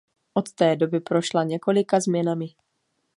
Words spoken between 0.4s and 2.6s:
té doby prošla několika změnami.